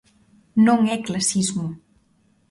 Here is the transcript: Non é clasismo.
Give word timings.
Non 0.65 0.79
é 0.95 0.97
clasismo. 1.07 1.67